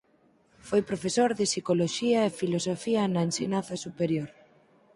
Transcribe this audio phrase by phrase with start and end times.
[0.67, 4.29] Foi profesor de psicoloxía e filosofía na ensinanza superior.